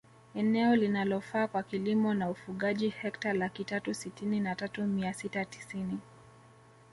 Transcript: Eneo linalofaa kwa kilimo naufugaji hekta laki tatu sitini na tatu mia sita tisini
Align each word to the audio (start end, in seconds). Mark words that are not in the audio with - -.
Eneo 0.35 0.75
linalofaa 0.75 1.47
kwa 1.47 1.63
kilimo 1.63 2.13
naufugaji 2.13 2.89
hekta 2.89 3.33
laki 3.33 3.63
tatu 3.65 3.93
sitini 3.93 4.39
na 4.39 4.55
tatu 4.55 4.83
mia 4.83 5.13
sita 5.13 5.45
tisini 5.45 5.99